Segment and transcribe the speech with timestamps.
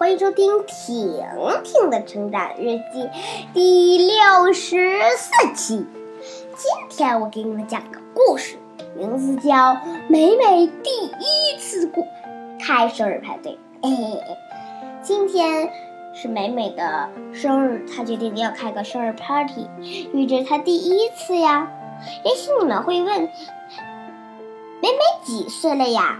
[0.00, 1.22] 欢迎收听《婷
[1.62, 3.02] 婷的成长日记》
[3.52, 5.86] 第六十四期。
[6.56, 8.56] 今天我给你们讲个故事，
[8.96, 9.74] 名字叫
[10.08, 12.02] 《美美第一次过
[12.58, 13.52] 开生日派对》。
[13.82, 14.22] 嘿嘿嘿，
[15.02, 15.70] 今天
[16.14, 19.68] 是美美的生日，她决定要开个生日 party，
[20.14, 21.70] 预知她第一次呀。
[22.24, 23.20] 也许你们会问，
[24.80, 26.18] 美美几岁了呀？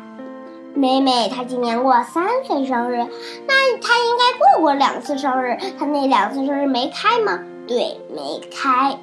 [0.74, 3.06] 美美她今年过三岁生日，
[3.46, 5.56] 那她应该过过两次生日。
[5.78, 7.40] 她那两次生日没开吗？
[7.66, 8.98] 对，没开，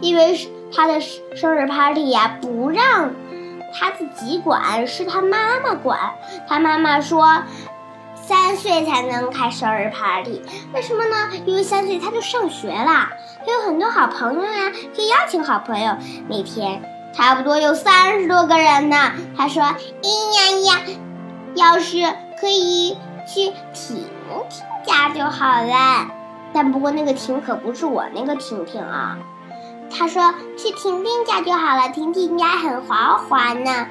[0.00, 3.12] 因为是她的生日 party 呀，不让
[3.72, 5.98] 她自己管，是她妈妈管。
[6.48, 7.42] 她妈妈说，
[8.14, 10.42] 三岁才能开生日 party，
[10.72, 11.30] 为什么呢？
[11.44, 13.12] 因为三岁她就上学啦，
[13.44, 15.96] 她有很多好朋友呀，可以邀请好朋友。
[16.28, 16.82] 那天
[17.16, 19.12] 差不多有三十多个人呢。
[19.36, 19.62] 他说
[20.02, 20.80] ：“咿呀呀。”
[21.54, 22.02] 要是
[22.40, 22.98] 可以
[23.32, 24.42] 去婷婷
[24.84, 26.08] 家就好了，
[26.52, 29.16] 但不过那个婷可不是我那个婷婷啊。
[29.88, 33.86] 他说去婷婷家就好了，婷婷家很豪华呢。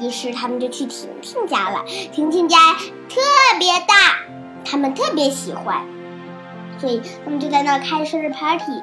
[0.00, 1.84] 于是他们就去婷婷家了。
[2.10, 3.20] 婷婷家特
[3.58, 3.94] 别大，
[4.64, 5.84] 他们特别喜欢，
[6.78, 8.82] 所以他们就在那儿开生日 party。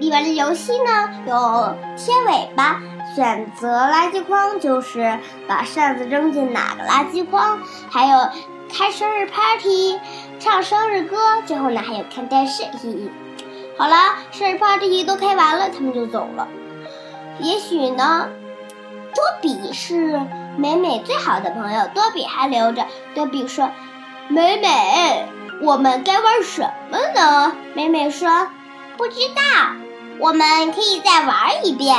[0.00, 2.80] 里边的游戏呢有贴尾巴。
[3.14, 7.58] 选择垃圾筐就是把扇子扔进哪个垃圾筐，
[7.90, 8.28] 还有
[8.72, 9.98] 开生日 party，
[10.38, 12.62] 唱生日歌，最后呢还有看电视。
[12.62, 13.10] 嘿嘿，
[13.76, 13.96] 好了，
[14.30, 16.46] 生日 party 都开完了，他们就走了。
[17.40, 18.28] 也许呢，
[19.12, 20.20] 多比是
[20.56, 22.86] 美美最好的朋友，多比还留着。
[23.16, 23.70] 多比说
[24.30, 25.26] ：“美美，
[25.62, 28.46] 我们该玩什么呢？”美美说
[28.96, 29.42] ：“不知道，
[30.20, 31.96] 我们可以再玩一遍。”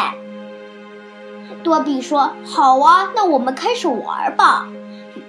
[1.64, 4.68] 多比说：“好啊，那我们开始玩吧。”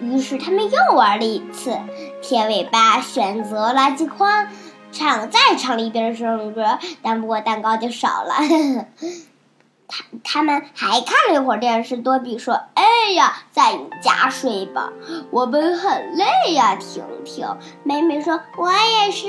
[0.00, 1.78] 于是他们又玩了一次。
[2.22, 4.48] 铁尾巴选择垃圾筐，
[4.92, 8.34] 唱再唱了一遍生日歌，但不过蛋糕就少了。
[9.88, 11.98] 他他们还看了一会儿电视。
[11.98, 14.90] 多比说：“哎呀，在你家睡吧，
[15.30, 17.46] 我们很累呀。”婷婷、
[17.82, 19.26] 美美说：“我也是。”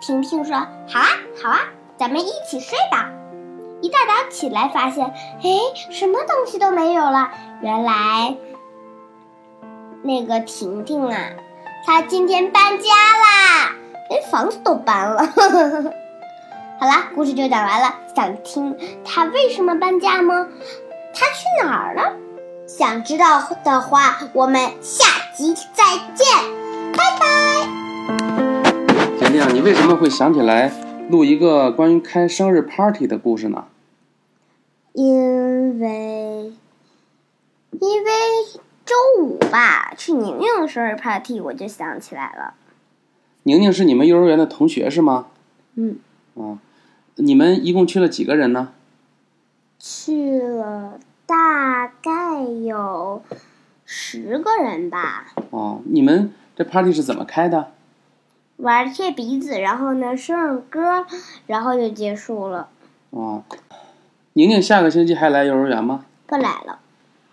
[0.00, 0.56] 婷婷说
[0.88, 1.06] ：“好啊，
[1.42, 1.60] 好啊，
[1.96, 3.10] 咱们一起睡吧。”
[3.82, 5.50] 一大早起来，发现，哎，
[5.90, 7.30] 什么东西都没有了。
[7.60, 8.34] 原来，
[10.02, 11.18] 那个婷婷啊，
[11.84, 13.72] 她今天搬家啦，
[14.08, 15.26] 连房子都搬了。
[16.80, 17.94] 好啦，故事就讲完了。
[18.16, 18.74] 想听
[19.04, 20.46] 她为什么搬家吗？
[21.14, 22.14] 她去哪儿了？
[22.66, 25.84] 想知道的话，我们下集再
[26.14, 26.26] 见，
[26.96, 27.68] 拜拜。
[29.18, 30.72] 婷婷，你为什么会想起来
[31.08, 33.66] 录一个关于开生日 party 的故事呢？
[34.94, 36.52] 因为，
[37.72, 38.10] 因为
[38.86, 42.54] 周五吧，去宁宁生日 party，我就想起来了。
[43.42, 45.26] 宁宁是你们幼儿园的同学是吗？
[45.74, 45.98] 嗯。
[46.36, 46.58] 啊，
[47.16, 48.72] 你们一共去了几个人呢？
[49.78, 53.22] 去了大概有
[53.84, 55.26] 十个人吧。
[55.50, 57.72] 哦，你们这 party 是怎么开的？
[58.56, 61.06] 玩贴鼻子，然后呢，生日歌，
[61.46, 62.68] 然后就结束了。
[63.10, 63.42] 哦。
[64.36, 66.06] 宁宁下个星期还来幼儿园吗？
[66.26, 66.80] 不来了。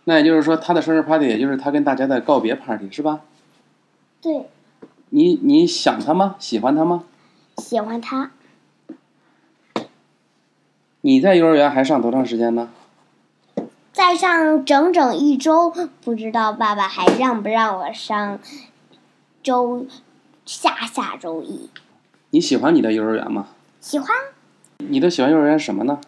[0.04, 3.22] 那也就是说，她的生日 party 也就是她跟大家的告别 party 是吧？
[4.22, 4.50] 对。
[5.10, 6.36] 你你想她吗？
[6.38, 7.04] 喜欢她吗？
[7.58, 8.32] 喜欢她。
[11.02, 12.70] 你在幼儿园还上多长时间呢？
[13.92, 15.74] 再上整整一周，
[16.04, 18.40] 不知道爸爸还让不让我上
[19.42, 19.88] 周
[20.52, 21.70] 下下周一。
[22.32, 23.48] 你喜欢你的幼儿园吗？
[23.80, 24.10] 喜欢。
[24.80, 26.02] 你都喜欢幼儿园什么呢？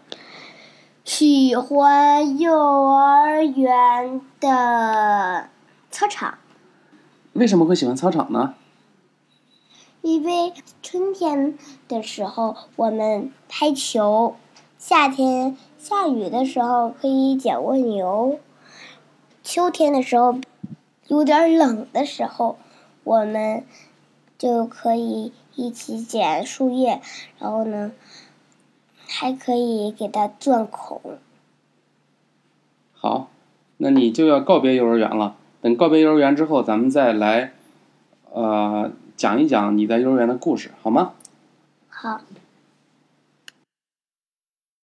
[1.06, 5.48] 喜欢幼儿园的
[5.90, 6.40] 操场。
[7.32, 8.56] 为什么会喜欢操场呢？
[10.02, 14.36] 因为春天的时候我们拍球，
[14.78, 18.38] 夏天下雨的时候可以捡蜗牛，
[19.42, 20.38] 秋天的时候
[21.08, 22.58] 有点冷的时候，
[23.06, 23.66] 我们
[24.44, 27.02] 就可以一起捡树叶，
[27.40, 27.94] 然后呢。
[29.08, 31.00] 还可以给它钻孔。
[32.94, 33.30] 好，
[33.78, 35.36] 那你就要告别幼儿园了。
[35.62, 37.54] 等告别幼儿园之后，咱们再来，
[38.32, 41.14] 呃，讲一讲你在幼儿园的故事，好吗？
[41.90, 42.22] 好。